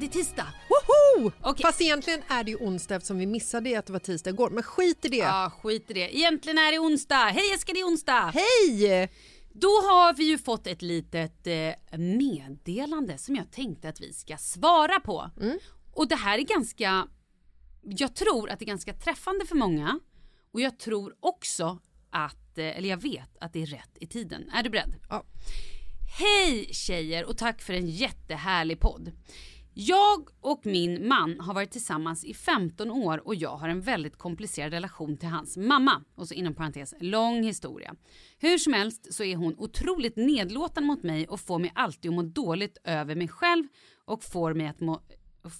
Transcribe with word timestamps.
Det 0.00 0.06
är 0.06 0.10
tisdag! 0.10 0.46
Woho! 0.68 1.32
Okej. 1.40 1.62
Fast 1.62 1.80
egentligen 1.80 2.22
är 2.28 2.44
det 2.44 2.50
ju 2.50 2.56
onsdag 2.56 2.94
eftersom 2.94 3.18
vi 3.18 3.26
missade 3.26 3.78
att 3.78 3.86
det 3.86 3.92
var 3.92 4.00
tisdag 4.00 4.30
igår. 4.30 4.50
Men 4.50 4.62
skit 4.62 5.04
i 5.04 5.08
det. 5.08 5.16
Ja, 5.16 5.52
skit 5.62 5.90
i 5.90 5.94
det. 5.94 6.16
Egentligen 6.16 6.58
är 6.58 6.72
det 6.72 6.78
onsdag. 6.78 7.24
Hej 7.24 7.50
Jessica, 7.50 7.72
det 7.72 7.80
är 7.80 7.84
onsdag! 7.84 8.32
Hej! 8.34 9.08
Då 9.52 9.68
har 9.68 10.14
vi 10.14 10.24
ju 10.24 10.38
fått 10.38 10.66
ett 10.66 10.82
litet 10.82 11.46
eh, 11.46 11.98
meddelande 11.98 13.18
som 13.18 13.36
jag 13.36 13.50
tänkte 13.50 13.88
att 13.88 14.00
vi 14.00 14.12
ska 14.12 14.36
svara 14.36 15.00
på. 15.00 15.30
Och 15.94 16.08
det 16.08 16.16
här 16.16 16.38
är 16.38 16.42
ganska, 16.42 17.08
jag 17.82 18.14
tror 18.14 18.50
att 18.50 18.58
det 18.58 18.64
är 18.64 18.66
ganska 18.66 18.92
träffande 18.92 19.46
för 19.46 19.56
många. 19.56 20.00
Och 20.52 20.60
jag 20.60 20.78
tror 20.78 21.14
också 21.20 21.78
att, 22.10 22.58
eh, 22.58 22.78
eller 22.78 22.88
jag 22.88 23.02
vet 23.02 23.36
att 23.40 23.52
det 23.52 23.62
är 23.62 23.66
rätt 23.66 23.98
i 24.00 24.06
tiden. 24.06 24.50
Är 24.54 24.62
du 24.62 24.70
beredd? 24.70 24.94
Ja. 25.08 25.24
Hej 26.18 26.74
tjejer 26.74 27.24
och 27.24 27.38
tack 27.38 27.62
för 27.62 27.72
en 27.74 27.86
jättehärlig 27.86 28.80
podd. 28.80 29.12
Jag 29.80 30.28
och 30.40 30.66
min 30.66 31.08
man 31.08 31.40
har 31.40 31.54
varit 31.54 31.70
tillsammans 31.70 32.24
i 32.24 32.34
15 32.34 32.90
år 32.90 33.26
och 33.26 33.34
jag 33.34 33.56
har 33.56 33.68
en 33.68 33.80
väldigt 33.80 34.16
komplicerad 34.16 34.72
relation 34.72 35.16
till 35.16 35.28
hans 35.28 35.56
mamma. 35.56 36.04
Och 36.14 36.28
så 36.28 36.34
inom 36.34 36.54
parentes, 36.54 36.94
lång 37.00 37.42
historia. 37.42 37.94
Hur 38.38 38.58
som 38.58 38.72
helst 38.72 39.14
så 39.14 39.24
är 39.24 39.36
hon 39.36 39.54
otroligt 39.58 40.16
nedlåtande 40.16 40.86
mot 40.86 41.02
mig 41.02 41.28
och 41.28 41.40
får 41.40 41.58
mig 41.58 41.72
alltid 41.74 42.08
att 42.10 42.14
må 42.14 42.22
dåligt 42.22 42.78
över 42.84 43.14
mig 43.14 43.28
själv 43.28 43.64
och 44.04 44.24
får 44.24 44.54
mig, 44.54 44.66
att 44.66 44.80
må, 44.80 45.02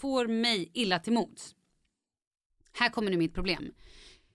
får 0.01 0.27
mig 0.27 0.71
illa 0.75 0.99
till 0.99 1.13
mods. 1.13 1.55
Här 2.73 2.89
kommer 2.89 3.11
nu 3.11 3.17
mitt 3.17 3.35
problem. 3.35 3.73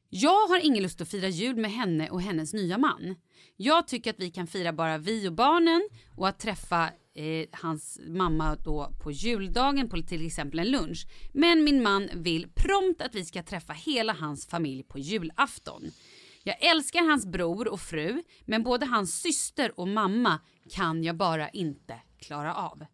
Jag 0.10 0.48
har 0.48 0.66
ingen 0.66 0.84
lust 0.84 1.02
att 1.02 1.10
fira 1.10 1.28
jul 1.28 1.56
med 1.56 1.72
henne 1.72 2.10
och 2.10 2.22
hennes 2.22 2.54
nya 2.54 2.78
man. 2.78 3.16
Jag 3.56 3.88
tycker 3.88 4.10
att 4.10 4.20
vi 4.20 4.32
kan 4.32 4.48
fira 4.48 4.74
bara 4.74 4.98
vi 4.98 5.28
och 5.28 5.34
barnen 5.34 5.90
och 6.18 6.28
att 6.28 6.40
träffa 6.40 6.90
eh, 7.16 7.48
hans 7.52 8.00
mamma 8.08 8.56
då 8.56 8.94
på 9.04 9.12
juldagen 9.12 9.90
på 9.90 10.02
till 10.02 10.26
exempel 10.26 10.60
en 10.60 10.72
lunch. 10.72 11.08
Men 11.34 11.64
min 11.64 11.84
man 11.84 12.10
vill 12.14 12.48
prompt 12.56 13.02
att 13.02 13.16
vi 13.16 13.26
ska 13.26 13.44
träffa 13.44 13.74
hela 13.74 14.14
hans 14.14 14.48
familj 14.48 14.84
på 14.84 15.00
julafton. 15.00 15.92
Jag 16.44 16.64
älskar 16.64 17.10
hans 17.10 17.26
bror 17.26 17.68
och 17.68 17.80
fru, 17.80 18.24
men 18.46 18.64
både 18.64 18.86
hans 18.86 19.22
syster 19.22 19.80
och 19.80 19.88
mamma 19.88 20.40
kan 20.70 21.04
jag 21.04 21.18
bara 21.18 21.50
inte 21.50 22.00
klara 22.20 22.56
av. 22.56 22.86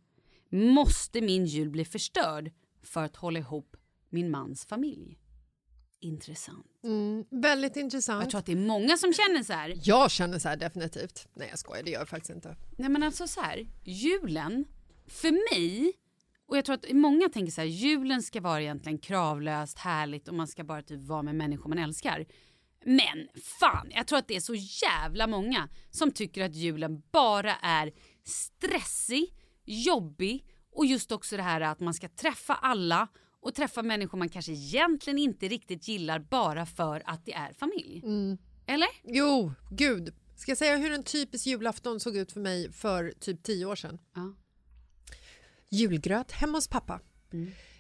Måste 0.52 1.22
min 1.22 1.46
jul 1.46 1.70
bli 1.70 1.86
förstörd 1.86 2.52
för 2.84 3.04
att 3.04 3.16
hålla 3.16 3.40
ihop 3.40 3.76
min 4.10 4.32
mans 4.32 4.66
familj. 4.66 5.20
Intressant. 6.02 6.66
Mm, 6.84 7.26
väldigt 7.30 7.76
intressant. 7.76 8.24
Jag 8.24 8.30
tror 8.30 8.40
att 8.40 8.46
det 8.46 8.52
är 8.52 8.56
många 8.68 8.98
som 8.98 9.14
känner 9.14 9.44
så 9.44 9.54
här. 9.54 9.74
Jag 9.84 10.12
känner 10.12 10.40
så 10.40 10.50
här 10.50 10.58
definitivt. 10.58 11.28
Nej 11.34 11.48
jag 11.50 11.60
skojar, 11.60 11.84
det 11.84 11.92
gör 11.92 12.00
jag 12.00 12.10
faktiskt 12.10 12.30
inte. 12.30 12.56
Nej 12.78 12.90
men 12.90 13.04
alltså 13.04 13.28
så 13.28 13.42
här, 13.42 13.68
julen, 13.84 14.66
för 15.08 15.32
mig, 15.32 15.94
och 16.48 16.58
jag 16.58 16.66
tror 16.66 16.76
att 16.76 16.86
många 16.92 17.30
tänker 17.30 17.52
så 17.52 17.62
här, 17.62 17.68
julen 17.68 18.24
ska 18.24 18.42
vara 18.42 18.62
egentligen 18.62 18.98
kravlöst, 18.98 19.78
härligt 19.78 20.28
och 20.28 20.34
man 20.34 20.48
ska 20.48 20.64
bara 20.64 20.82
typ 20.82 21.02
vara 21.02 21.24
med 21.24 21.36
människor 21.36 21.70
man 21.70 21.80
älskar. 21.80 22.26
Men 22.86 23.28
fan, 23.60 23.92
jag 23.92 24.08
tror 24.08 24.20
att 24.20 24.28
det 24.28 24.36
är 24.36 24.40
så 24.40 24.56
jävla 24.56 25.28
många 25.28 25.70
som 25.92 26.12
tycker 26.12 26.44
att 26.44 26.56
julen 26.56 27.02
bara 27.12 27.56
är 27.56 27.92
stressig, 28.24 29.36
jobbig 29.66 30.46
och 30.72 30.86
just 30.86 31.12
också 31.12 31.38
det 31.38 31.44
här 31.44 31.62
att 31.62 31.80
man 31.80 31.94
ska 31.94 32.08
träffa 32.08 32.54
alla 32.54 33.08
och 33.42 33.56
träffa 33.56 33.84
människor 33.84 34.18
man 34.18 34.30
kanske 34.30 34.52
egentligen 34.52 35.20
inte 35.20 35.48
riktigt 35.48 35.88
gillar 35.88 36.20
bara 36.20 36.66
för 36.66 37.04
att 37.06 37.26
det 37.26 37.34
är 37.34 37.54
familj. 37.54 38.04
Eller? 38.66 38.88
Jo, 39.04 39.54
gud. 39.72 40.14
Ska 40.36 40.52
jag 40.52 40.58
säga 40.58 40.78
hur 40.78 40.92
en 40.92 41.04
typisk 41.04 41.48
julafton 41.48 42.00
såg 42.00 42.16
ut 42.18 42.32
för 42.32 42.40
mig 42.40 42.72
för 42.72 43.14
typ 43.20 43.44
tio 43.44 43.66
år 43.66 43.76
sedan? 43.76 44.00
Ja. 44.16 44.34
Julgröt 45.70 46.32
hemma 46.32 46.58
hos 46.58 46.68
pappa. 46.68 47.00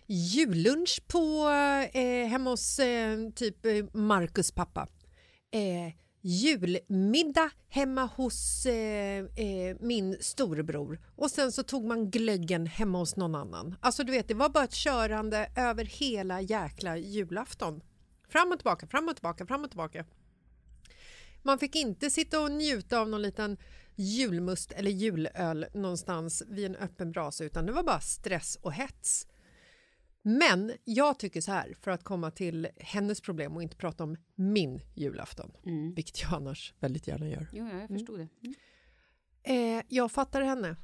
Jullunch 0.07 1.01
på, 1.07 1.49
eh, 1.93 2.27
hemma 2.27 2.49
hos 2.49 2.79
eh, 2.79 3.29
typ 3.29 3.65
eh, 3.65 3.85
Marcus 3.93 4.51
pappa. 4.51 4.87
Eh, 5.51 5.93
julmiddag 6.21 7.51
hemma 7.69 8.05
hos 8.05 8.65
eh, 8.65 9.25
eh, 9.35 9.77
min 9.79 10.17
storebror 10.19 10.99
och 11.15 11.31
sen 11.31 11.51
så 11.51 11.63
tog 11.63 11.85
man 11.85 12.11
glöggen 12.11 12.67
hemma 12.67 12.97
hos 12.97 13.15
någon 13.15 13.35
annan. 13.35 13.75
Alltså 13.81 14.03
du 14.03 14.11
vet, 14.11 14.27
det 14.27 14.33
var 14.33 14.49
bara 14.49 14.63
ett 14.63 14.73
körande 14.73 15.51
över 15.55 15.85
hela 15.85 16.41
jäkla 16.41 16.97
julafton. 16.97 17.81
Fram 18.29 18.51
och 18.51 18.57
tillbaka, 18.57 18.87
fram 18.87 19.07
och 19.09 19.15
tillbaka, 19.15 19.45
fram 19.45 19.63
och 19.63 19.69
tillbaka. 19.69 20.05
Man 21.43 21.59
fick 21.59 21.75
inte 21.75 22.09
sitta 22.09 22.41
och 22.41 22.51
njuta 22.51 22.99
av 22.99 23.09
någon 23.09 23.21
liten 23.21 23.57
julmust 23.95 24.71
eller 24.71 24.91
julöl 24.91 25.65
någonstans 25.73 26.43
vid 26.47 26.65
en 26.65 26.75
öppen 26.75 27.11
brasa 27.11 27.43
utan 27.43 27.65
det 27.65 27.71
var 27.71 27.83
bara 27.83 28.01
stress 28.01 28.57
och 28.61 28.73
hets. 28.73 29.27
Men 30.21 30.71
jag 30.83 31.19
tycker 31.19 31.41
så 31.41 31.51
här, 31.51 31.73
för 31.81 31.91
att 31.91 32.03
komma 32.03 32.31
till 32.31 32.67
hennes 32.77 33.21
problem 33.21 33.55
och 33.55 33.63
inte 33.63 33.75
prata 33.75 34.03
om 34.03 34.17
min 34.35 34.81
julafton, 34.95 35.51
vilket 35.95 36.21
jag 36.21 36.33
annars 36.33 36.73
väldigt 36.79 37.07
gärna 37.07 37.27
gör. 37.27 37.47
Jo, 37.53 37.67
ja, 37.67 37.79
jag 37.79 37.87
förstod 37.87 38.19
det. 38.19 38.27
Mm. 38.43 39.77
Eh, 39.77 39.83
jag 39.87 40.11
fattar 40.11 40.41
henne. 40.41 40.75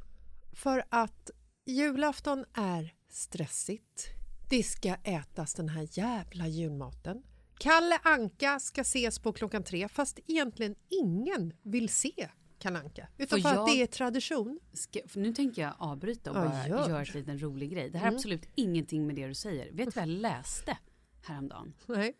För 0.54 0.84
att 0.90 1.32
julafton 1.66 2.46
är 2.54 2.94
stressigt. 3.10 4.08
Det 4.50 4.64
ska 4.64 4.96
ätas 5.04 5.54
den 5.54 5.70
här 5.70 5.88
jävla 5.92 6.48
julmaten. 6.48 7.24
Kalle 7.60 8.00
Anka 8.04 8.60
ska 8.60 8.82
ses 8.82 9.20
på 9.20 9.34
klockan 9.34 9.64
tre 9.64 9.88
fast 9.90 10.20
egentligen 10.28 10.76
ingen 10.90 11.54
vill 11.64 11.90
se 11.90 12.30
Kalle 12.66 12.80
Anka. 12.80 13.08
Utan 13.18 13.42
Får 13.42 13.50
för 13.50 13.50
att 13.50 13.56
jag- 13.56 13.68
det 13.68 13.82
är 13.82 13.86
tradition. 13.88 14.60
Ska, 14.74 15.00
för 15.08 15.20
nu 15.20 15.34
tänker 15.34 15.62
jag 15.62 15.74
avbryta 15.78 16.32
och 16.32 16.38
Ja, 16.38 16.42
bara 16.46 16.68
gör. 16.68 16.90
göra 16.90 17.00
en 17.00 17.06
liten 17.14 17.42
rolig 17.42 17.72
grej. 17.72 17.90
Det 17.90 17.98
här 17.98 18.08
har 18.08 18.14
absolut 18.16 18.50
ingenting 18.56 19.08
med 19.08 19.16
det 19.16 19.28
du 19.28 19.34
säger. 19.34 19.72
Vet 19.72 19.86
du 19.86 19.92
vad 20.00 20.02
jag 20.02 20.10
läste 20.10 20.78
häromdagen? 21.24 21.74
Nej. 21.86 22.14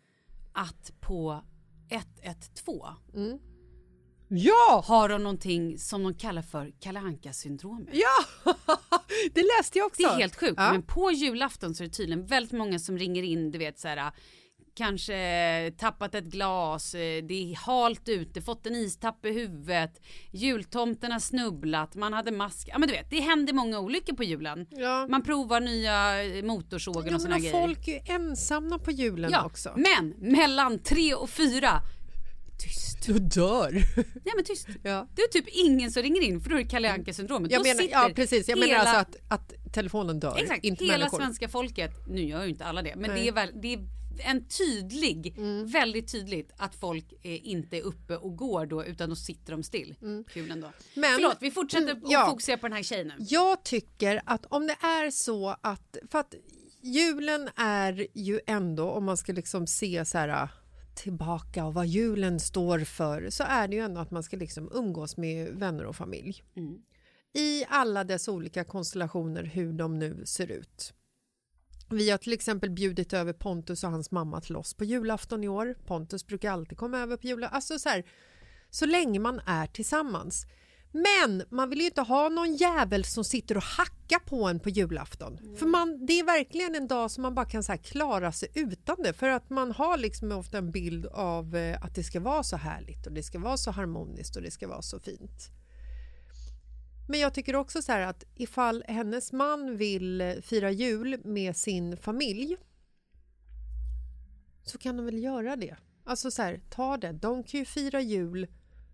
Att 0.52 0.92
på 1.00 1.44
112 1.88 3.38
Ja! 4.28 4.82
har 4.86 5.08
de 5.08 5.22
någonting 5.22 5.78
som 5.78 6.02
de 6.02 6.14
kallar 6.14 6.42
för 6.42 6.72
Kalle 6.80 7.00
Anka-syndromet. 7.00 7.88
Ja! 7.92 8.24
det 9.34 9.42
läste 9.58 9.78
jag 9.78 9.86
också. 9.86 10.02
Det 10.02 10.08
är 10.08 10.16
helt 10.18 10.36
sjukt. 10.36 10.54
Ja. 10.56 10.72
Men 10.72 10.82
på 10.82 11.10
julafton 11.10 11.74
så 11.74 11.82
är 11.84 11.88
det 11.88 11.94
tydligen 11.94 12.26
väldigt 12.26 12.52
många 12.52 12.78
som 12.78 12.98
ringer 12.98 13.22
in, 13.22 13.50
du 13.50 13.58
vet 13.58 13.78
så 13.78 13.88
här 13.88 14.12
kanske 14.76 15.72
tappat 15.78 16.14
ett 16.14 16.24
glas, 16.24 16.94
eh, 16.94 17.24
det 17.24 17.52
är 17.52 17.56
halt 17.56 18.08
ute, 18.08 18.42
fått 18.42 18.66
en 18.66 18.74
istapp 18.74 19.26
i 19.26 19.30
huvudet, 19.32 20.00
jultomten 20.30 21.12
har 21.12 21.18
snubblat, 21.20 21.94
man 21.94 22.12
hade 22.12 22.30
mask. 22.32 22.68
Ja 22.72 22.78
men 22.78 22.88
du 22.88 22.94
vet, 22.94 23.10
det 23.10 23.20
händer 23.20 23.52
många 23.52 23.78
olyckor 23.80 24.16
på 24.16 24.24
julen. 24.24 24.66
Ja. 24.70 25.06
Man 25.10 25.22
provar 25.22 25.60
nya 25.60 26.24
eh, 26.24 26.44
motorsågar 26.44 27.08
Ja, 27.10 27.14
och 27.14 27.20
såna 27.20 27.34
men 27.34 27.40
grejer. 27.40 27.52
folk 27.66 27.88
är 27.88 27.92
ju 27.92 28.00
ensamma 28.14 28.78
på 28.78 28.90
julen 28.90 29.30
ja, 29.32 29.44
också. 29.44 29.72
men 29.76 30.14
mellan 30.18 30.78
tre 30.78 31.14
och 31.14 31.30
fyra, 31.30 31.80
tyst. 32.58 33.06
Du 33.06 33.12
dör. 33.18 33.70
Nej 34.24 34.32
men 34.36 34.44
tyst. 34.44 34.68
Ja. 34.82 35.08
Det 35.14 35.22
är 35.22 35.28
typ 35.28 35.48
ingen 35.48 35.90
som 35.92 36.02
ringer 36.02 36.22
in 36.22 36.40
för 36.40 36.50
då 36.50 36.56
är 36.56 36.62
det 36.62 36.68
Kalle 36.68 36.92
Anka-syndromet. 36.92 37.50
Jag 37.52 37.62
menar, 37.62 37.82
ja, 37.90 38.10
precis. 38.14 38.48
Jag 38.48 38.58
menar 38.58 38.68
hela- 38.72 38.80
alltså 38.80 38.96
att, 38.96 39.16
att 39.40 39.72
telefonen 39.72 40.20
dör, 40.20 40.36
Exakt, 40.38 40.64
inte 40.64 40.84
hela 40.84 40.98
människor. 40.98 41.18
svenska 41.18 41.48
folket, 41.48 41.92
nu 42.08 42.20
gör 42.22 42.42
ju 42.44 42.48
inte 42.50 42.64
alla 42.64 42.82
det, 42.82 42.94
men 42.96 43.10
Nej. 43.10 43.20
det 43.22 43.28
är, 43.28 43.32
väl, 43.32 43.50
det 43.62 43.74
är 43.74 43.78
en 44.20 44.48
tydlig, 44.48 45.34
Mm. 45.38 45.66
väldigt 45.66 46.12
tydligt 46.12 46.52
att 46.56 46.74
folk 46.74 47.12
eh, 47.12 47.48
inte 47.48 47.76
är 47.76 47.82
uppe 47.82 48.16
och 48.16 48.36
går 48.36 48.66
då 48.66 48.84
utan 48.84 49.08
då 49.10 49.16
sitter 49.16 49.52
de 49.52 49.62
still. 49.62 49.94
Kul 50.28 50.50
ändå. 50.50 50.66
Mm. 50.66 50.72
Men- 50.94 51.14
Förlåt, 51.14 51.36
vi 51.40 51.50
fortsätter 51.50 51.90
Mm, 51.90 52.04
att 52.04 52.10
ja. 52.12 52.26
fokusera 52.26 52.56
på 52.58 52.66
den 52.68 52.76
här 52.76 52.82
tjejen 52.82 53.06
nu. 53.06 53.14
Jag 53.18 53.62
tycker 53.64 54.20
att 54.26 54.46
om 54.46 54.66
det 54.66 54.76
är 54.86 55.10
så 55.10 55.56
att... 55.60 55.96
För 56.10 56.18
att 56.18 56.34
julen 56.82 57.48
är 57.56 58.06
ju 58.14 58.40
ändå, 58.46 58.90
om 58.90 59.04
man 59.04 59.16
ska 59.16 59.32
liksom 59.32 59.66
se 59.66 60.04
så 60.04 60.18
här 60.18 60.28
äh, 60.28 60.48
tillbaka 60.94 61.64
och 61.64 61.74
vad 61.74 61.86
julen 61.86 62.40
står 62.40 62.78
för 62.78 63.30
så 63.30 63.44
är 63.44 63.68
det 63.68 63.76
ju 63.76 63.82
ändå 63.82 64.00
att 64.00 64.10
man 64.10 64.22
ska 64.22 64.36
liksom 64.36 64.70
umgås 64.74 65.16
med 65.16 65.48
vänner 65.48 65.84
och 65.86 65.96
familj. 65.96 66.42
I 67.34 67.64
alla 67.68 68.04
dess 68.04 68.28
olika 68.28 68.64
konstellationer, 68.64 69.42
hur 69.44 69.72
de 69.72 69.98
nu 69.98 70.22
ser 70.26 70.50
ut. 70.50 70.92
Vi 71.90 72.10
har 72.10 72.18
till 72.18 72.32
exempel 72.32 72.70
bjudit 72.70 73.12
över 73.12 73.32
Pontus 73.32 73.84
och 73.84 73.90
hans 73.90 74.10
mamma 74.10 74.40
till 74.40 74.56
oss 74.56 74.74
på 74.74 74.84
julafton 74.84 75.44
i 75.44 75.48
år. 75.48 75.76
Pontus 75.86 76.26
brukar 76.26 76.50
alltid 76.50 76.78
komma 76.78 76.98
över 76.98 77.16
på 77.16 77.26
julafton. 77.26 77.56
Alltså 77.56 77.78
så, 77.78 77.88
här, 77.88 78.04
så 78.70 78.86
länge 78.86 79.20
man 79.20 79.40
är 79.46 79.66
tillsammans. 79.66 80.46
Men 80.92 81.42
man 81.50 81.70
vill 81.70 81.80
ju 81.80 81.86
inte 81.86 82.00
ha 82.00 82.28
någon 82.28 82.54
jävel 82.54 83.04
som 83.04 83.24
sitter 83.24 83.56
och 83.56 83.62
hackar 83.62 84.18
på 84.18 84.44
en 84.44 84.60
på 84.60 84.68
julafton. 84.68 85.56
För 85.58 85.66
man, 85.66 86.06
det 86.06 86.12
är 86.12 86.24
verkligen 86.24 86.74
en 86.74 86.88
dag 86.88 87.10
som 87.10 87.22
man 87.22 87.34
bara 87.34 87.46
kan 87.46 87.62
så 87.62 87.72
här 87.72 87.78
klara 87.78 88.32
sig 88.32 88.48
utan 88.54 88.96
det. 89.02 89.12
För 89.12 89.28
att 89.28 89.50
man 89.50 89.72
har 89.72 89.96
liksom 89.98 90.32
ofta 90.32 90.58
en 90.58 90.70
bild 90.70 91.06
av 91.06 91.56
eh, 91.56 91.84
att 91.84 91.94
det 91.94 92.04
ska 92.04 92.20
vara 92.20 92.42
så 92.42 92.56
härligt 92.56 93.06
och 93.06 93.12
det 93.12 93.22
ska 93.22 93.38
vara 93.38 93.56
så 93.56 93.70
harmoniskt 93.70 94.36
och 94.36 94.42
det 94.42 94.50
ska 94.50 94.68
vara 94.68 94.82
så 94.82 94.98
fint. 94.98 95.50
Men 97.08 97.20
jag 97.20 97.34
tycker 97.34 97.56
också 97.56 97.82
så 97.82 97.92
här 97.92 98.00
att 98.00 98.24
ifall 98.34 98.84
hennes 98.88 99.32
man 99.32 99.76
vill 99.76 100.20
eh, 100.20 100.32
fira 100.42 100.70
jul 100.70 101.20
med 101.24 101.56
sin 101.56 101.96
familj 101.96 102.56
så 104.62 104.78
kan 104.78 104.96
de 104.96 105.06
väl 105.06 105.18
göra 105.22 105.56
det. 105.56 105.76
Alltså 106.04 106.30
så 106.30 106.42
här, 106.42 106.60
ta 106.70 106.96
det. 106.96 107.12
De 107.12 107.42
kan 107.44 107.60
ju 107.60 107.64
fira 107.66 108.00
jul 108.00 108.46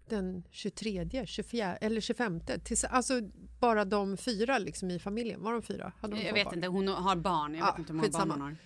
den 0.08 0.44
23, 0.50 1.26
24 1.26 1.76
eller 1.76 2.00
25. 2.00 2.40
Tills, 2.64 2.84
alltså 2.84 3.20
bara 3.60 3.84
de 3.84 4.16
fyra 4.16 4.58
liksom 4.58 4.90
i 4.90 4.98
familjen. 4.98 5.42
Var 5.42 5.52
de 5.52 5.62
fyra? 5.62 5.92
Hade 6.00 6.14
de 6.16 6.22
Jag 6.22 6.34
vet 6.34 6.44
barn? 6.44 6.54
inte, 6.54 6.68
hon 6.68 6.88
har 6.88 7.16
barn. 7.16 7.54
Jag 7.54 7.62
Ja, 7.66 7.70
vet 7.70 7.78
inte 7.78 7.92
hur 7.92 7.96
många 8.00 8.08
barn 8.10 8.30
hon 8.30 8.40
har. 8.40 8.56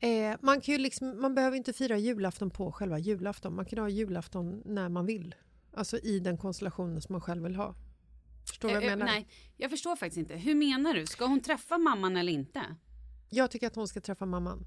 Eh, 0.00 0.36
man, 0.42 0.60
kan 0.60 0.72
ju 0.72 0.78
liksom, 0.78 1.20
man 1.22 1.34
behöver 1.34 1.56
inte 1.56 1.72
fira 1.72 1.98
julafton 1.98 2.50
på 2.50 2.72
själva 2.72 2.98
julafton. 2.98 3.54
Man 3.56 3.64
kan 3.64 3.78
ha 3.78 3.88
julafton 3.88 4.62
när 4.64 4.88
man 4.88 5.06
vill. 5.06 5.34
Alltså 5.72 5.98
i 5.98 6.18
den 6.18 6.38
konstellationen 6.38 7.02
som 7.02 7.12
man 7.12 7.20
själv 7.20 7.42
vill 7.42 7.56
ha. 7.56 7.74
Förstår 8.48 8.68
du 8.68 8.74
vad 8.74 8.82
Eh, 8.82 8.88
jag 8.88 8.92
eh, 8.92 8.98
menar? 8.98 9.12
Nej, 9.12 9.28
jag 9.56 9.70
förstår 9.70 9.96
faktiskt 9.96 10.18
inte. 10.18 10.34
Hur 10.36 10.54
menar 10.54 10.94
du? 10.94 11.06
Ska 11.06 11.26
hon 11.26 11.40
träffa 11.40 11.78
mamman 11.78 12.16
eller 12.16 12.32
inte? 12.32 12.60
Jag 13.30 13.50
tycker 13.50 13.66
att 13.66 13.76
hon 13.76 13.88
ska 13.88 14.00
träffa 14.00 14.26
mamman. 14.26 14.66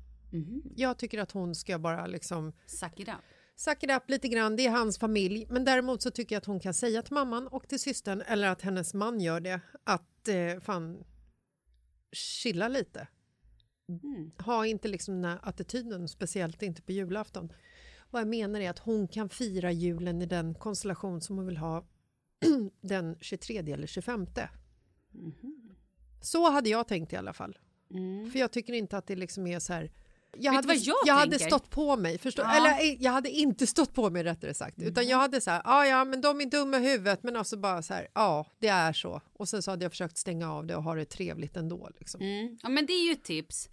Jag 0.76 0.98
tycker 0.98 1.20
att 1.20 1.32
hon 1.32 1.56
ska 1.56 1.80
bara 1.80 2.08
liksom 2.08 2.54
Suck 2.66 3.00
it 3.00 3.08
up. 3.08 3.16
suck 3.56 3.84
it 3.84 3.92
up 3.92 4.10
lite 4.10 4.28
grann. 4.28 4.56
Det 4.56 4.66
är 4.66 4.70
hans 4.72 4.98
familj. 5.00 5.48
Men 5.50 5.66
däremot 5.66 6.02
så 6.02 6.12
tycker 6.12 6.36
jag 6.36 6.38
att 6.42 6.46
hon 6.46 6.60
kan 6.60 6.74
säga 6.74 7.02
till 7.02 7.14
mamman 7.14 7.48
och 7.48 7.68
till 7.68 7.80
systern 7.80 8.22
eller 8.22 8.48
att 8.48 8.62
hennes 8.62 8.94
man 8.94 9.20
gör 9.20 9.40
det 9.40 9.62
att 9.84 10.28
eh, 10.28 10.60
fan 10.62 11.04
chilla 12.12 12.68
lite. 12.68 13.08
Ha 14.46 14.66
inte 14.66 14.88
liksom 14.88 15.16
den 15.22 15.32
här 15.32 15.40
attityden, 15.44 16.08
speciellt 16.08 16.62
inte 16.62 16.82
på 16.82 16.92
julafton. 16.92 17.54
Vad 18.10 18.22
jag 18.22 18.28
menar 18.28 18.60
är 18.60 18.70
att 18.70 18.80
hon 18.80 19.08
kan 19.08 19.30
fira 19.30 19.72
julen 19.72 20.22
i 20.22 20.26
den 20.26 20.56
konstellation 20.56 21.22
som 21.22 21.38
hon 21.38 21.46
vill 21.46 21.58
ha 21.58 21.88
den 22.82 23.18
23 23.22 23.58
eller 23.58 23.88
25. 23.88 24.28
Så 26.22 26.50
hade 26.50 26.70
jag 26.70 26.88
tänkt 26.88 27.14
i 27.14 27.16
alla 27.16 27.34
fall. 27.34 27.58
För 28.32 28.40
jag 28.40 28.52
tycker 28.52 28.74
inte 28.74 28.98
att 28.98 29.08
det 29.08 29.16
liksom 29.16 29.48
är 29.48 29.60
så 29.60 29.74
här... 29.74 29.92
Jag, 30.38 30.52
hade, 30.54 30.68
vad 30.68 30.78
jag 31.06 31.14
hade 31.16 31.40
stått 31.40 31.70
på 31.70 31.98
mig, 31.98 32.18
förstår, 32.18 32.46
Ja. 32.46 32.58
eller 32.58 32.70
eh, 32.90 33.04
jag 33.04 33.12
hade 33.12 33.30
inte 33.30 33.68
stått 33.68 33.94
på 33.94 34.10
mig 34.10 34.24
rättare 34.24 34.54
sagt. 34.54 34.82
Utan 34.82 35.08
jag 35.08 35.18
hade 35.18 35.42
så 35.42 35.52
här, 35.52 35.62
ja 35.66 35.86
ja 35.86 36.06
men 36.06 36.22
de 36.22 36.42
är 36.42 36.46
dumma 36.46 36.78
i 36.78 36.80
huvudet 36.80 37.24
men 37.24 37.36
alltså 37.36 37.58
bara 37.58 37.82
så 37.82 37.94
här, 37.94 38.08
ja 38.14 38.46
det 38.60 38.68
är 38.68 38.94
så. 38.94 39.22
Och 39.34 39.50
sen 39.50 39.62
så 39.64 39.72
hade 39.72 39.86
jag 39.86 39.92
försökt 39.92 40.18
stänga 40.18 40.54
av 40.54 40.66
det 40.66 40.76
och 40.76 40.84
ha 40.84 40.96
det 40.96 41.06
trevligt 41.06 41.58
ändå. 41.58 41.90
Liksom. 42.00 42.22
Mm. 42.22 42.58
Ja 42.64 42.70
men 42.70 42.86
det 42.86 42.94
är 42.94 43.06
ju 43.06 43.12
ett 43.12 43.24
tips. 43.24 43.70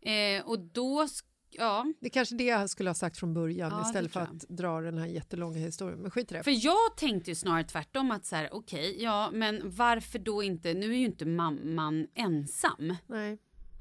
Eh, 0.00 0.44
och 0.46 0.58
då, 0.58 1.08
ja. 1.52 1.92
Det 2.00 2.06
är 2.06 2.10
kanske 2.10 2.34
det 2.34 2.44
jag 2.44 2.70
skulle 2.70 2.90
ha 2.90 2.94
sagt 2.94 3.18
från 3.18 3.34
början 3.34 3.70
Ja, 3.70 3.86
istället 3.86 4.12
för 4.12 4.20
att 4.20 4.48
dra 4.48 4.80
den 4.80 4.98
här 4.98 5.06
jättelånga 5.06 5.58
historien. 5.58 5.98
Men 5.98 6.10
skit 6.10 6.32
i 6.32 6.34
det. 6.34 6.42
För 6.42 6.64
jag 6.64 6.96
tänkte 6.96 7.30
ju 7.30 7.34
snarare 7.34 7.64
tvärtom 7.64 8.10
att 8.10 8.24
så 8.24 8.36
här, 8.36 8.48
okej, 8.54 9.02
ja 9.02 9.30
men 9.32 9.60
varför 9.64 10.18
då 10.18 10.42
inte, 10.42 10.74
nu 10.74 10.92
är 10.92 10.96
ju 10.96 11.04
inte 11.04 11.26
mamman 11.26 12.06
ensam. 12.14 12.96
Nej. 13.06 13.38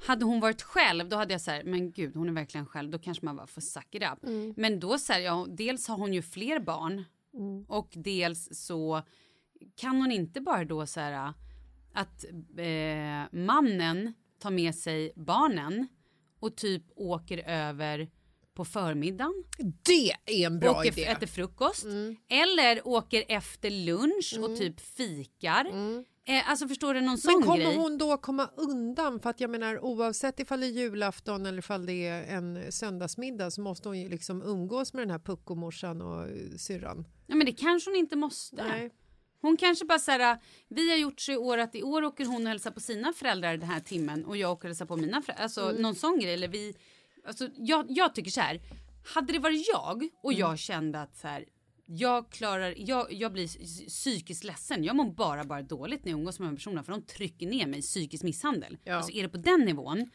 hade 0.08 0.26
hon 0.26 0.40
varit 0.40 0.62
själv 0.62 1.10
då 1.10 1.16
hade 1.16 1.34
jag 1.34 1.42
så 1.42 1.52
här, 1.52 1.64
men 1.64 1.92
gud 1.92 2.16
hon 2.16 2.30
är 2.30 2.34
verkligen 2.34 2.66
själv, 2.66 2.92
då 2.92 3.00
kanske 3.00 3.26
man 3.26 3.36
bara 3.36 3.48
får 3.48 3.62
suck 3.62 3.96
it 3.96 4.04
up. 4.04 4.30
Men 4.56 4.80
då 4.80 4.98
så 4.98 5.14
här, 5.14 5.20
ja, 5.20 5.48
dels 5.50 5.88
har 5.88 5.98
hon 5.98 6.14
ju 6.14 6.22
fler 6.22 6.60
barn 6.60 7.04
och 7.68 7.90
dels 7.96 8.50
så 8.52 9.02
kan 9.76 9.96
hon 10.02 10.12
inte 10.12 10.42
bara 10.42 10.66
då 10.66 10.86
så 10.86 11.00
här 11.00 11.34
att 11.94 12.26
eh, 12.58 13.40
mannen 13.40 14.14
tar 14.40 14.52
med 14.52 14.76
sig 14.76 15.14
barnen 15.16 15.88
och 16.42 16.56
typ 16.58 16.84
åker 16.96 17.38
över 17.50 18.10
på 18.54 18.66
förmiddagen. 18.66 19.34
Det 19.84 20.12
är 20.42 20.46
en 20.48 20.60
bra 20.60 20.72
åker, 20.72 20.92
idé. 20.92 21.04
Mm. 21.04 21.18
äter 21.18 21.28
frukost. 21.28 21.86
Eller 22.30 22.88
åker 22.88 23.24
efter 23.28 23.70
lunch 23.70 24.40
och 24.42 24.58
typ 24.58 24.80
fikar. 24.80 25.66
Eh, 26.26 26.50
alltså 26.50 26.68
förstår 26.68 26.94
du 26.94 27.00
någon 27.02 27.10
Men 27.10 27.18
sån 27.18 27.44
kommer 27.44 27.58
grej? 27.58 27.76
hon 27.76 27.98
då 27.98 28.18
komma 28.18 28.50
undan? 28.58 29.20
För 29.20 29.30
att 29.30 29.40
jag 29.42 29.50
menar 29.50 29.80
oavsett 29.80 30.40
ifall 30.40 30.60
det 30.60 30.66
är 30.66 30.70
julafton 30.70 31.46
eller 31.46 31.60
ifall 31.60 31.86
det 31.86 32.08
är 32.08 32.24
en 32.24 32.72
söndagsmiddag 32.72 33.52
så 33.52 33.62
måste 33.62 33.90
hon 33.90 34.00
ju 34.00 34.10
liksom 34.10 34.42
umgås 34.42 34.94
med 34.94 35.02
den 35.02 35.12
här 35.12 35.20
puckomorsan 35.20 36.02
och 36.02 36.24
eh, 36.24 36.36
syrran. 36.58 37.08
Ja 37.28 37.36
men 37.36 37.46
det 37.46 37.52
kanske 37.52 37.90
hon 37.90 37.98
inte 37.98 38.16
måste. 38.16 38.64
Nej. 38.68 38.92
Hon 39.42 39.58
kanske 39.58 39.86
bara 39.86 40.00
såhär, 40.00 40.38
vi 40.70 40.90
har 40.92 40.98
gjort 40.98 41.20
så 41.20 41.32
i 41.32 41.38
år 41.38 41.58
att 41.58 41.76
i 41.76 41.84
år 41.84 42.04
åker 42.04 42.26
hon 42.26 42.42
och 42.42 42.48
hälsar 42.48 42.72
på 42.72 42.80
sina 42.80 43.14
föräldrar 43.14 43.58
den 43.58 43.70
här 43.70 43.80
timmen 43.80 44.26
och 44.26 44.38
jag 44.38 44.52
åker 44.52 44.66
och 44.68 44.70
hälsar 44.70 44.86
på 44.86 44.98
mina 44.98 45.22
föräldrar. 45.22 45.44
Alltså 45.44 45.62
Mm. 45.70 45.82
någon 45.82 45.96
sån 45.96 46.20
grej. 46.20 46.34
Eller 46.34 46.48
vi, 46.48 46.74
alltså, 47.28 47.48
jag, 47.58 47.86
jag 47.90 48.16
tycker 48.16 48.32
så 48.32 48.42
här. 48.42 48.62
hade 49.16 49.34
det 49.34 49.40
varit 49.40 49.68
jag 49.74 50.04
och 50.24 50.32
Mm. 50.32 50.40
jag 50.40 50.60
kände 50.60 51.02
att 51.02 51.18
så 51.18 51.28
här, 51.28 51.46
jag 51.86 52.32
klarar, 52.32 52.74
jag, 52.78 53.14
jag 53.14 53.34
blir 53.34 53.48
psy- 53.48 53.88
psykiskt 53.88 54.44
ledsen. 54.44 54.84
Jag 54.84 54.96
mår 54.96 55.14
bara, 55.14 55.44
bara 55.44 55.62
dåligt 55.62 56.06
när 56.06 56.12
jag 56.12 56.20
umgås 56.20 56.40
med 56.40 56.46
de 56.48 56.50
här 56.50 56.56
personerna 56.58 56.84
för 56.84 56.92
de 56.92 57.02
trycker 57.02 57.48
ner 57.48 57.68
mig 57.68 57.82
psykisk 57.82 58.24
misshandel. 58.24 58.78
Ja. 58.84 58.96
Alltså 58.96 59.12
är 59.12 59.24
det 59.24 59.30
på 59.30 59.38
den 59.38 59.60
nivån, 59.60 60.10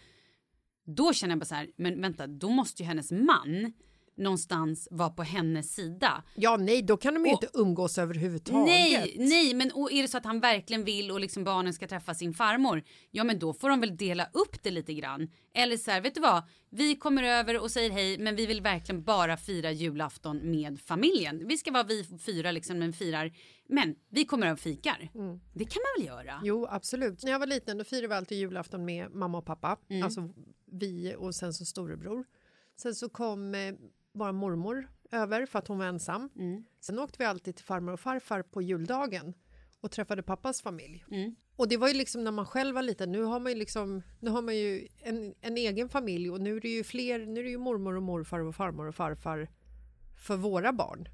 då 0.84 1.12
känner 1.12 1.32
jag 1.32 1.38
bara 1.38 1.44
så 1.44 1.54
här, 1.54 1.68
men 1.76 2.00
vänta, 2.00 2.26
då 2.26 2.48
måste 2.50 2.82
ju 2.82 2.86
hennes 2.88 3.10
man 3.12 3.72
någonstans 4.16 4.88
vara 4.90 5.10
på 5.10 5.22
hennes 5.22 5.74
sida. 5.74 6.22
Ja, 6.34 6.56
nej, 6.56 6.82
då 6.82 6.96
kan 6.96 7.14
de 7.14 7.26
ju 7.26 7.32
Och- 7.34 7.42
inte 7.42 7.58
umgås 7.58 7.98
överhuvudtaget. 7.98 8.66
Nej, 8.66 9.14
nej, 9.18 9.54
men 9.54 9.70
och 9.72 9.92
är 9.92 10.02
det 10.02 10.08
så 10.08 10.18
att 10.18 10.24
han 10.24 10.40
verkligen 10.40 10.84
vill 10.84 11.10
och 11.10 11.20
liksom 11.20 11.44
barnen 11.44 11.72
ska 11.74 11.88
träffa 11.88 12.14
sin 12.14 12.34
farmor, 12.34 12.82
ja 13.10 13.24
men 13.24 13.38
då 13.38 13.52
får 13.52 13.68
de 13.70 13.80
väl 13.80 13.96
dela 13.96 14.28
upp 14.32 14.62
det 14.62 14.70
lite 14.70 14.94
grann. 14.94 15.28
Eller 15.54 15.76
så 15.76 15.90
här, 15.90 16.00
vet 16.00 16.14
du 16.14 16.20
vad, 16.20 16.42
vi 16.70 16.96
kommer 16.96 17.22
över 17.22 17.60
och 17.60 17.70
säger 17.70 17.90
hej, 17.90 18.18
men 18.18 18.36
vi 18.36 18.46
vill 18.46 18.60
verkligen 18.60 19.02
bara 19.04 19.36
fira 19.36 19.72
julafton 19.72 20.50
med 20.50 20.80
familjen. 20.80 21.48
Vi 21.48 21.56
ska 21.56 21.70
vara 21.72 21.84
vi 21.84 22.04
fyra 22.26 22.50
liksom, 22.50 22.78
men 22.78 22.92
firar, 22.92 23.32
men 23.68 23.94
vi 24.10 24.24
kommer 24.24 24.46
över 24.46 24.54
och 24.54 24.60
fikar. 24.60 25.10
Det 25.54 25.64
kan 25.64 25.82
man 25.82 25.98
väl 25.98 26.06
göra? 26.06 26.40
Jo, 26.44 26.66
absolut. 26.70 27.22
När 27.24 27.32
jag 27.32 27.38
var 27.38 27.46
liten 27.46 27.78
då 27.78 27.84
firade 27.84 28.08
vi 28.08 28.14
alltid 28.14 28.38
julafton 28.38 28.84
med 28.84 29.10
mamma 29.10 29.38
och 29.38 29.46
pappa. 29.46 29.76
Mm. 29.90 30.02
Alltså 30.02 30.30
vi 30.72 31.14
och 31.18 31.34
sen 31.34 31.52
så 31.54 31.64
storebror. 31.64 32.24
Sen 32.76 32.94
så 32.94 33.08
kom 33.08 33.54
vår 34.16 34.32
mormor 34.32 34.88
över 35.10 35.46
för 35.46 35.58
att 35.58 35.68
hon 35.68 35.78
var 35.78 35.86
ensam. 35.86 36.30
Mm. 36.36 36.64
Sen 36.80 36.98
åkte 36.98 37.18
vi 37.18 37.24
alltid 37.24 37.56
till 37.56 37.64
farmor 37.64 37.92
och 37.92 38.00
farfar 38.00 38.42
på 38.42 38.62
juldagen 38.62 39.34
och 39.80 39.90
träffade 39.90 40.22
pappas 40.22 40.62
familj. 40.62 41.04
Mm. 41.10 41.36
Och 41.56 41.68
det 41.68 41.76
var 41.76 41.88
ju 41.88 41.94
liksom 41.94 42.24
när 42.24 42.30
man 42.30 42.46
själv 42.46 42.74
var 42.74 42.82
liten. 42.82 43.12
Nu 43.12 43.22
har 43.22 43.40
man 43.40 43.52
ju 43.52 43.58
liksom, 43.58 44.02
nu 44.20 44.30
har 44.30 44.42
man 44.42 44.56
ju 44.56 44.88
en, 44.98 45.34
en 45.40 45.56
egen 45.56 45.88
familj 45.88 46.30
och 46.30 46.40
nu 46.40 46.56
är 46.56 46.60
det 46.60 46.68
ju 46.68 46.84
fler, 46.84 47.26
nu 47.26 47.40
är 47.40 47.44
det 47.44 47.50
ju 47.50 47.58
mormor 47.58 47.96
och 47.96 48.02
morfar 48.02 48.40
och 48.40 48.54
farmor 48.54 48.86
och 48.86 48.94
farfar 48.94 49.48
för 50.18 50.36
våra 50.36 50.72
barn. 50.72 51.08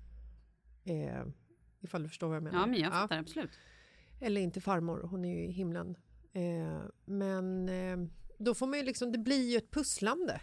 Eh, 0.85 1.27
ifall 1.81 2.03
du 2.03 2.09
förstår 2.09 2.29
vad 2.29 2.37
jag 2.37 2.43
menar. 2.43 2.61
Ja, 2.61 2.67
men 2.67 2.81
jag 2.81 2.93
fattar 2.93 3.19
absolut. 3.19 3.51
Eller 4.21 4.41
inte 4.41 4.61
farmor, 4.61 5.03
hon 5.03 5.25
är 5.25 5.37
ju 5.37 5.45
i 5.45 5.51
himlen. 5.51 5.97
Eh, 6.33 6.83
men 7.05 7.69
eh, 7.69 8.09
då 8.39 8.55
får 8.55 8.67
man 8.67 8.79
ju 8.79 8.85
liksom, 8.85 9.13
det 9.13 9.19
blir 9.19 9.51
ju 9.51 9.57
ett 9.57 9.71
pusslande. 9.71 10.41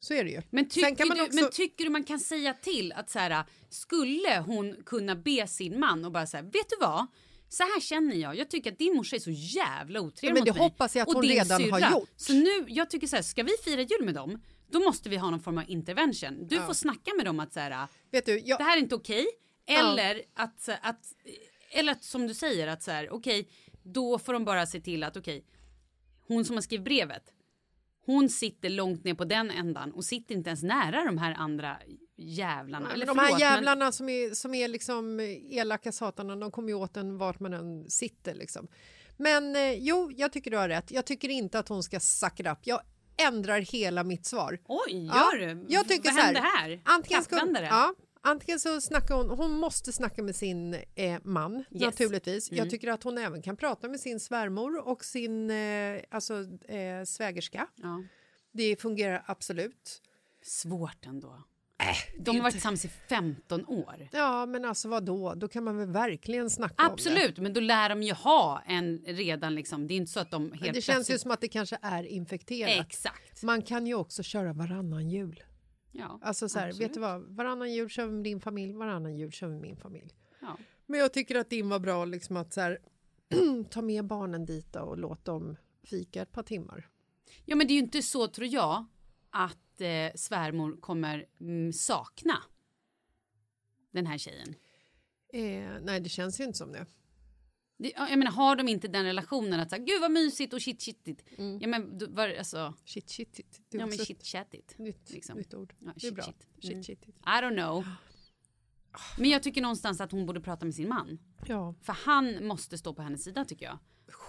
Så 0.00 0.14
är 0.14 0.24
det 0.24 0.30
ju. 0.30 0.42
Men 0.50 0.68
tycker, 0.68 1.14
du, 1.14 1.22
också- 1.22 1.34
men 1.40 1.50
tycker 1.50 1.84
du 1.84 1.90
man 1.90 2.04
kan 2.04 2.20
säga 2.20 2.54
till 2.54 2.92
att 2.92 3.10
så 3.10 3.18
här, 3.18 3.44
skulle 3.68 4.38
hon 4.46 4.76
kunna 4.86 5.14
be 5.16 5.46
sin 5.46 5.80
man 5.80 6.04
och 6.04 6.12
bara 6.12 6.26
säga, 6.26 6.42
vet 6.42 6.68
du 6.70 6.76
vad? 6.80 7.06
Så 7.48 7.62
här 7.62 7.80
känner 7.80 8.16
jag. 8.16 8.36
Jag 8.36 8.50
tycker 8.50 8.72
att 8.72 8.78
din 8.78 8.96
morsa 8.96 9.16
är 9.16 9.20
så 9.20 9.30
jävla 9.30 10.00
otrevlig 10.00 10.28
Ja, 10.30 10.34
men 10.34 10.40
mot 10.40 10.46
det 10.46 10.52
mig. 10.52 10.62
hoppas 10.62 10.96
jag 10.96 11.02
att 11.02 11.08
Och 11.08 11.14
hon 11.14 11.22
redan 11.22 11.70
har 11.70 11.80
syrra. 11.80 11.90
gjort. 11.92 12.10
Så 12.16 12.32
nu, 12.32 12.64
jag 12.68 12.90
tycker 12.90 13.06
så 13.06 13.16
här, 13.16 13.22
ska 13.22 13.42
vi 13.42 13.52
fira 13.64 13.80
jul 13.82 14.04
med 14.04 14.14
dem? 14.14 14.42
Då 14.70 14.78
måste 14.80 15.08
vi 15.08 15.16
ha 15.16 15.30
någon 15.30 15.40
form 15.40 15.58
av 15.58 15.64
intervention. 15.70 16.46
Du 16.48 16.60
får 16.60 16.74
snacka 16.74 17.10
med 17.16 17.26
dem 17.26 17.40
att 17.40 17.52
så 17.52 17.60
här, 17.60 17.86
Vet 18.10 18.26
du, 18.26 18.38
jag, 18.44 18.58
det 18.60 18.64
här 18.64 18.76
är 18.76 18.80
inte 18.80 18.94
okej. 18.94 19.26
Eller 19.66 20.22
att, 20.34 20.68
att, 20.82 21.00
eller 21.70 21.92
att 21.92 22.04
som 22.04 22.26
du 22.26 22.34
säger 22.34 22.66
att 22.68 22.82
så 22.82 22.90
här, 22.90 23.10
okej, 23.10 23.48
då 23.82 24.18
får 24.18 24.32
de 24.32 24.44
bara 24.44 24.66
se 24.66 24.80
till 24.80 25.02
att 25.02 25.16
okej, 25.16 25.44
hon 26.26 26.44
som 26.44 26.56
har 26.56 26.62
skrivit 26.62 26.84
brevet, 26.84 27.22
hon 28.08 28.28
sitter 28.28 28.68
långt 28.70 29.04
ner 29.04 29.14
på 29.14 29.24
den 29.24 29.50
ändan 29.50 29.92
och 29.92 30.04
sitter 30.04 30.34
inte 30.34 30.50
ens 30.50 30.62
nära 30.62 31.04
de 31.04 31.18
här 31.18 31.34
andra 31.34 31.76
jävlarna. 32.16 32.92
Eller 32.92 33.06
de 33.06 33.18
här 33.18 33.24
förlåt, 33.26 33.40
men- 33.40 33.50
jävlarna 33.50 33.92
som 33.92 34.08
är, 34.08 34.34
som 34.34 34.54
är 34.54 34.68
liksom 34.68 35.20
elaka 35.50 35.92
satarna, 35.92 36.36
de 36.36 36.50
kommer 36.50 36.68
ju 36.68 36.74
åt 36.74 36.96
en 36.96 37.18
vart 37.18 37.40
man 37.40 37.52
än 37.54 37.90
sitter. 37.90 38.34
Liksom. 38.34 38.68
Men 39.16 39.56
eh, 39.56 39.72
jo, 39.72 40.10
jag 40.16 40.32
tycker 40.32 40.50
du 40.50 40.56
har 40.56 40.68
rätt. 40.68 40.90
Jag 40.90 41.04
tycker 41.06 41.28
inte 41.28 41.58
att 41.58 41.68
hon 41.68 41.82
ska 41.82 42.00
suck 42.00 42.40
it 42.40 42.46
up. 42.46 42.58
Jag 42.62 42.80
ändrar 43.26 43.58
hela 43.60 44.04
mitt 44.04 44.26
svar. 44.26 44.58
Oj, 44.64 45.06
gör 45.06 45.38
Ja, 45.38 45.54
du? 45.54 45.64
Jag 45.68 45.88
tycker 45.88 46.04
Vad 46.04 46.14
så 46.14 46.20
här, 46.20 46.34
hände 46.34 46.40
här? 46.40 46.80
Antingen, 46.84 47.22
ska, 47.22 47.36
ja, 47.62 47.94
antingen 48.30 48.60
så 48.60 48.80
snackar 48.80 49.14
hon, 49.14 49.30
hon 49.30 49.50
måste 49.52 49.92
snacka 49.92 50.22
med 50.22 50.36
sin 50.36 50.74
eh, 50.94 51.18
man 51.24 51.64
naturligtvis. 51.70 52.50
Mm. 52.50 52.58
Jag 52.58 52.70
tycker 52.70 52.88
att 52.88 53.02
hon 53.02 53.18
även 53.18 53.42
kan 53.42 53.56
prata 53.56 53.88
med 53.88 54.00
sin 54.00 54.20
svärmor 54.20 54.88
och 54.88 55.04
sin 55.04 55.50
eh, 55.50 56.00
alltså, 56.10 56.34
eh, 56.68 57.04
svägerska. 57.06 57.66
Ja. 57.76 58.02
Det 58.52 58.80
fungerar 58.80 59.22
absolut. 59.26 60.02
Svårt 60.42 61.06
ändå. 61.06 61.42
Äh, 61.80 62.20
De 62.24 62.36
har 62.36 62.42
varit 62.42 62.52
tillsammans 62.52 62.84
i 62.84 62.88
15 63.08 63.66
år. 63.66 64.08
Ja, 64.12 64.46
men 64.46 64.64
alltså 64.64 64.88
vad 64.88 65.04
då? 65.04 65.34
Då 65.34 65.48
kan 65.48 65.64
man 65.64 65.76
väl 65.76 65.88
verkligen 65.88 66.50
snacka 66.50 66.74
om 66.82 66.86
det. 66.88 66.92
Absolut, 66.92 67.38
men 67.38 67.52
då 67.52 67.60
lär 67.60 67.88
de 67.88 68.02
ju 68.02 68.12
ha 68.12 68.62
en 68.66 68.98
redan 69.06 69.54
liksom. 69.54 69.86
Det 69.86 69.94
är 69.94 69.96
inte 69.96 70.12
så 70.12 70.20
att 70.20 70.30
de 70.30 70.52
helt 70.52 70.60
Men 70.64 70.72
det 70.72 70.80
känns 70.82 70.86
ju 70.86 70.94
plötsligt- 70.94 71.20
som 71.20 71.30
att 71.30 71.40
det 71.40 71.48
kanske 71.48 71.78
är 71.82 72.02
infekterat. 72.04 72.86
Exakt. 72.86 73.42
Man 73.42 73.62
kan 73.62 73.86
ju 73.86 73.94
också 73.94 74.22
köra 74.22 74.52
varannan 74.52 75.08
jul. 75.10 75.42
Ja, 75.92 76.18
Alltså 76.22 76.48
så 76.48 76.58
här, 76.58 76.68
absolut. 76.68 76.88
vet 76.88 76.94
du 76.94 77.00
vad? 77.00 77.22
Varannan 77.22 77.72
jul 77.72 77.88
kör 77.88 78.06
vi 78.06 78.12
med 78.12 78.24
din 78.24 78.40
familj, 78.40 78.72
varannan 78.72 79.16
jul 79.16 79.32
kör 79.32 79.46
vi 79.46 79.52
med 79.52 79.62
min 79.62 79.76
familj. 79.76 80.14
Ja. 80.40 80.56
Men 80.86 81.00
jag 81.00 81.12
tycker 81.12 81.34
att 81.34 81.50
din 81.50 81.68
var 81.68 81.78
bra 81.78 82.04
liksom 82.04 82.36
att 82.36 82.52
så 82.52 82.60
här, 82.60 82.78
ta 83.70 83.82
med 83.82 84.04
barnen 84.04 84.46
dit 84.46 84.76
och 84.76 84.98
låt 84.98 85.24
dem 85.24 85.56
fika 85.82 86.22
ett 86.22 86.32
par 86.32 86.42
timmar. 86.42 86.88
Ja 87.44 87.56
men 87.56 87.66
det 87.66 87.72
är 87.72 87.74
ju 87.74 87.80
inte 87.80 88.02
så 88.02 88.28
tror 88.28 88.46
jag 88.46 88.84
att 89.30 89.80
eh, 89.80 90.14
svärmor 90.14 90.76
kommer 90.80 91.26
mm, 91.40 91.72
sakna 91.72 92.42
den 93.90 94.06
här 94.06 94.18
tjejen. 94.18 94.54
Eh, 95.32 95.72
nej, 95.82 96.00
det 96.00 96.08
känns 96.08 96.40
ju 96.40 96.44
inte 96.44 96.58
som 96.58 96.72
det. 96.72 96.86
Det, 97.80 97.92
jag 97.96 98.18
menar 98.18 98.32
har 98.32 98.56
de 98.56 98.68
inte 98.68 98.88
den 98.88 99.04
relationen 99.04 99.60
att 99.60 99.70
säga 99.70 99.82
gud 99.84 100.00
vad 100.00 100.10
mysigt 100.10 100.52
och 100.54 100.62
shit 100.62 100.82
shitigt. 100.82 101.24
Ja 101.60 101.68
men 101.68 101.98
du, 101.98 102.06
var, 102.06 102.28
alltså, 102.28 102.74
Shit, 102.84 103.10
shit, 103.10 103.36
shit. 103.36 103.60
Är 103.74 103.78
ja 103.78 103.86
men 103.86 103.98
shit 103.98 104.22
chattigt. 104.26 104.78
Nytt, 104.78 105.10
liksom. 105.10 105.38
nytt 105.38 105.54
ord. 105.54 105.74
Ja, 105.78 105.86
det 105.86 105.96
är 105.96 106.00
shit, 106.00 106.14
bra. 106.14 106.24
shit. 106.24 106.46
Shit, 106.62 106.72
Mm. 106.72 106.84
shit. 106.84 107.02
I 107.08 107.28
don't 107.42 107.54
know. 107.54 107.86
Men 109.18 109.30
jag 109.30 109.42
tycker 109.42 109.60
någonstans 109.62 110.00
att 110.00 110.12
hon 110.12 110.26
borde 110.26 110.40
prata 110.40 110.64
med 110.64 110.74
sin 110.74 110.88
man. 110.88 111.18
Ja, 111.46 111.74
För 111.82 111.92
han 111.92 112.46
måste 112.46 112.78
stå 112.78 112.94
på 112.94 113.02
hennes 113.02 113.24
sida 113.24 113.44
tycker 113.44 113.66
jag. 113.66 113.78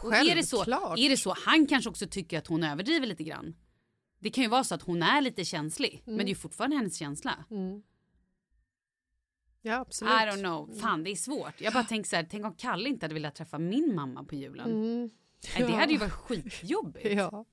Och 0.04 0.14
är 0.16 0.36
det, 0.36 0.44
så, 0.44 0.58
Självklart. 0.58 1.00
är 1.00 1.10
det 1.10 1.18
så, 1.18 1.36
han 1.46 1.68
kanske 1.68 1.90
också 1.90 2.08
tycker 2.08 2.38
att 2.38 2.48
hon 2.48 2.64
överdriver 2.64 3.08
lite 3.08 3.24
grann. 3.24 3.56
Det 4.20 4.30
kan 4.30 4.44
ju 4.44 4.50
vara 4.50 4.64
så 4.64 4.76
att 4.76 4.82
hon 4.82 5.04
är 5.04 5.22
lite 5.22 5.46
känslig, 5.46 6.02
men 6.06 6.18
det 6.18 6.24
är 6.24 6.28
ju 6.30 6.36
fortfarande 6.36 6.76
hennes 6.76 6.98
känsla. 6.98 7.46
Ja 9.62 9.80
absolut. 9.80 10.12
I 10.14 10.16
don't 10.16 10.40
know, 10.40 10.74
fan 10.76 11.04
det 11.04 11.12
är 11.12 11.16
svårt. 11.16 11.62
Jag 11.62 11.74
bara 11.74 11.84
tänker 11.84 12.10
så 12.10 12.16
här, 12.16 12.28
tänk 12.32 12.46
om 12.46 12.54
Kalle 12.56 12.90
inte 12.90 13.04
hade 13.06 13.14
velat 13.14 13.36
träffa 13.36 13.60
min 13.60 13.96
mamma 13.96 14.24
på 14.24 14.36
julen. 14.36 14.72
Det 15.58 15.60
Ja. 15.60 15.68
hade 15.80 15.92
ju 15.92 15.98
varit 15.98 16.12
skitjobbigt. 16.12 17.06
Ja. 17.14 17.46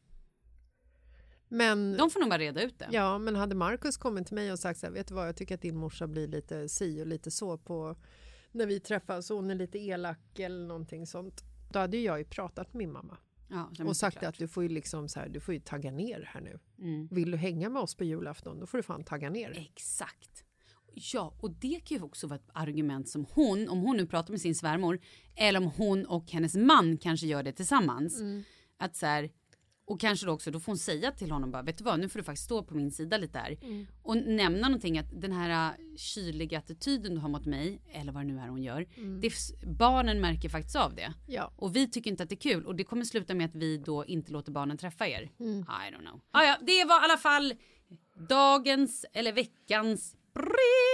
Men, 1.48 1.96
De 1.96 2.10
får 2.10 2.20
nog 2.20 2.28
bara 2.28 2.38
reda 2.38 2.62
ut 2.62 2.78
det. 2.78 2.88
ja, 2.90 3.18
men 3.18 3.36
hade 3.36 3.54
Markus 3.54 3.96
kommit 3.96 4.26
till 4.26 4.34
mig 4.34 4.52
och 4.52 4.58
sagt 4.58 4.80
så 4.80 4.86
här, 4.86 4.92
vet 4.92 5.08
du 5.08 5.14
vad, 5.14 5.28
jag 5.28 5.36
tycker 5.36 5.54
att 5.54 5.60
din 5.62 5.76
morsa 5.76 6.06
blir 6.06 6.28
lite 6.28 6.68
si 6.68 7.02
och 7.02 7.06
lite 7.06 7.30
så 7.30 7.58
på 7.58 7.96
när 8.52 8.66
vi 8.66 8.80
träffas 8.80 9.28
hon 9.28 9.50
är 9.50 9.54
lite 9.54 9.78
elak 9.78 10.38
eller 10.38 10.66
någonting 10.66 11.06
sånt. 11.06 11.42
Då 11.72 11.78
hade 11.78 11.96
jag 11.96 12.18
ju 12.18 12.24
pratat 12.24 12.72
med 12.72 12.78
min 12.78 12.92
mamma 12.92 13.16
Ja, 13.48 13.70
och 13.84 13.96
sagt 13.96 14.14
såklart. 14.14 14.28
att 14.34 14.38
du 14.38 14.48
får 14.48 14.62
ju 14.62 14.68
liksom 14.68 15.08
så 15.08 15.20
här, 15.20 15.28
du 15.28 15.40
får 15.40 15.54
ju 15.54 15.60
tagga 15.60 15.90
ner 15.90 16.30
här 16.32 16.40
nu. 16.40 16.58
Mm. 16.78 17.08
Vill 17.10 17.30
du 17.30 17.36
hänga 17.36 17.68
med 17.68 17.82
oss 17.82 17.94
på 17.94 18.04
julafton 18.04 18.60
då 18.60 18.66
får 18.66 18.78
du 18.78 18.82
fan 18.82 19.04
tagga 19.04 19.30
ner. 19.30 19.50
Exakt. 19.56 20.44
Ja, 21.12 21.34
och 21.40 21.50
det 21.50 21.80
kan 21.84 21.96
ju 21.96 22.02
också 22.02 22.26
vara 22.26 22.38
ett 22.38 22.50
argument 22.52 23.08
som 23.08 23.26
hon, 23.30 23.68
om 23.68 23.80
hon 23.80 23.96
nu 23.96 24.06
pratar 24.06 24.30
med 24.32 24.40
sin 24.40 24.54
svärmor, 24.54 25.00
eller 25.36 25.60
om 25.60 25.70
hon 25.76 26.06
och 26.06 26.30
hennes 26.30 26.54
man 26.54 26.98
kanske 26.98 27.26
gör 27.26 27.42
det 27.42 27.52
tillsammans. 27.52 28.20
Mm. 28.20 28.42
Att 28.78 28.96
så 28.96 29.06
här, 29.06 29.30
Och 29.88 30.00
kanske 30.00 30.26
då 30.26 30.32
också, 30.32 30.50
då 30.50 30.60
får 30.60 30.72
hon 30.72 30.78
säga 30.78 31.12
till 31.12 31.30
honom 31.30 31.50
bara, 31.50 31.62
vet 31.62 31.78
du 31.78 31.84
vad, 31.84 32.00
nu 32.00 32.08
får 32.08 32.18
du 32.18 32.24
faktiskt 32.24 32.44
stå 32.44 32.62
på 32.62 32.74
min 32.74 32.90
sida 32.90 33.18
lite 33.18 33.38
här. 33.38 33.58
Mm. 33.62 33.86
Och 34.02 34.16
nämna 34.16 34.68
någonting 34.68 34.98
att 34.98 35.20
den 35.20 35.32
här 35.32 35.70
äh, 35.70 35.96
kyliga 35.96 36.58
attityden 36.58 37.14
du 37.14 37.20
har 37.20 37.28
mot 37.28 37.46
mig, 37.46 37.82
eller 37.92 38.12
vad 38.12 38.22
det 38.22 38.32
nu 38.32 38.38
är 38.38 38.48
hon 38.48 38.62
gör, 38.62 38.86
det, 39.20 39.32
barnen 39.78 40.20
märker 40.20 40.48
faktiskt 40.48 40.76
av 40.76 40.94
det. 40.94 41.02
Mm. 41.02 41.18
Ja. 41.26 41.52
Och 41.56 41.76
vi 41.76 41.90
tycker 41.90 42.10
inte 42.10 42.22
att 42.22 42.28
det 42.28 42.34
är 42.34 42.50
kul 42.50 42.66
och 42.66 42.76
det 42.76 42.84
kommer 42.84 43.04
sluta 43.04 43.34
med 43.34 43.46
att 43.46 43.54
vi 43.54 43.78
då 43.78 44.04
inte 44.04 44.32
låter 44.32 44.52
barnen 44.52 44.76
träffa 44.78 45.08
er. 45.08 45.30
Mm. 45.40 45.58
I 45.60 45.92
don't 45.92 46.00
know. 46.00 46.20
Ah, 46.30 46.42
ja, 46.44 46.56
det 46.60 46.84
var 46.84 47.00
i 47.00 47.04
alla 47.04 47.18
fall 47.18 47.54
dagens 48.28 49.04
eller 49.12 49.32
veckans 49.32 50.16
brev. 50.34 50.85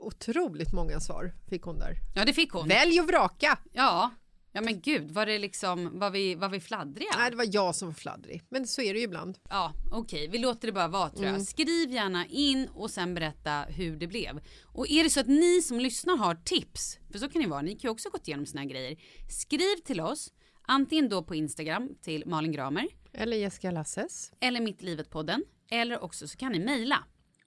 Otroligt 0.00 0.72
många 0.72 1.00
svar 1.00 1.32
fick 1.48 1.62
hon 1.62 1.78
där. 1.78 1.96
Ja, 2.14 2.24
det 2.24 2.32
fick 2.32 2.50
hon. 2.52 2.68
Välj 2.68 3.00
och 3.00 3.06
vraka! 3.06 3.58
Ja. 3.72 4.10
Ja 4.52 4.60
men 4.60 4.80
gud, 4.80 5.10
var 5.10 5.26
det 5.26 5.38
liksom, 5.38 5.98
var 5.98 6.10
vi, 6.10 6.34
var 6.34 6.48
vi 6.48 6.60
fladdriga? 6.60 7.10
Nej, 7.18 7.30
det 7.30 7.36
var 7.36 7.46
jag 7.52 7.74
som 7.74 7.88
var 7.88 7.94
fladdrig. 7.94 8.42
Men 8.48 8.66
så 8.66 8.82
är 8.82 8.94
det 8.94 8.98
ju 8.98 9.04
ibland. 9.04 9.38
Ja, 9.50 9.72
okej, 9.90 10.28
vi 10.28 10.38
låter 10.38 10.68
det 10.68 10.72
bara 10.72 10.88
vara 10.88 11.08
tror 11.10 11.24
jag. 11.24 11.34
Mm. 11.34 11.44
Skriv 11.44 11.90
gärna 11.90 12.26
in 12.26 12.68
och 12.74 12.90
sen 12.90 13.14
berätta 13.14 13.62
hur 13.68 13.96
det 13.96 14.06
blev. 14.06 14.40
Och 14.64 14.90
är 14.90 15.04
det 15.04 15.10
så 15.10 15.20
att 15.20 15.26
ni 15.26 15.62
som 15.62 15.80
lyssnar 15.80 16.16
har 16.16 16.34
tips, 16.34 16.98
för 17.12 17.18
så 17.18 17.28
kan 17.28 17.42
det 17.42 17.48
vara, 17.48 17.62
ni 17.62 17.70
kan 17.70 17.88
ju 17.88 17.88
också 17.88 18.10
gått 18.10 18.28
igenom 18.28 18.46
såna 18.46 18.60
här 18.60 18.68
grejer. 18.68 18.98
Skriv 19.28 19.76
till 19.84 20.00
oss, 20.00 20.32
antingen 20.62 21.08
då 21.08 21.22
på 21.22 21.34
Instagram 21.34 21.88
till 22.02 22.26
Malin 22.26 22.52
Gramer 22.52 22.86
Eller 23.12 23.36
Jessica 23.36 23.70
Lasses. 23.70 24.32
eller 24.40 24.60
Mitt 24.60 24.82
livet-podden. 24.82 25.42
Eller 25.70 26.04
också 26.04 26.28
så 26.28 26.36
kan 26.38 26.52
ni 26.52 26.58
mejla. 26.58 27.04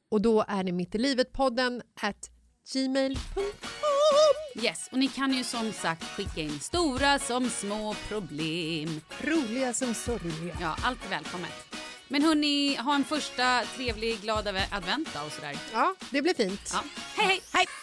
Och 0.09 0.21
då 0.21 0.45
är 0.47 0.63
det 0.63 0.71
Mitt 0.71 0.95
i 0.95 0.97
livet-podden 0.97 1.81
at 2.01 2.29
gmail.com. 2.71 3.43
Yes, 4.63 4.89
och 4.91 4.97
ni 4.97 5.07
kan 5.07 5.33
ju 5.33 5.43
som 5.43 5.73
sagt 5.73 6.03
skicka 6.03 6.41
in 6.41 6.59
stora 6.59 7.19
som 7.19 7.49
små 7.49 7.95
problem. 8.07 9.01
Roliga 9.21 9.73
som 9.73 9.93
sorgliga. 9.93 10.57
Ja, 10.61 10.75
allt 10.83 11.05
är 11.05 11.09
välkommet. 11.09 11.75
Men 12.07 12.23
hörni, 12.23 12.75
ha 12.75 12.95
en 12.95 13.03
första 13.03 13.61
trevlig, 13.75 14.21
glad 14.21 14.47
advent 14.47 15.09
då 15.13 15.25
och 15.25 15.31
sådär. 15.31 15.57
Ja, 15.73 15.95
det 16.09 16.21
blir 16.21 16.33
fint. 16.33 16.69
Ja, 16.73 16.83
hej 17.15 17.27
hej! 17.27 17.41
Hej! 17.53 17.82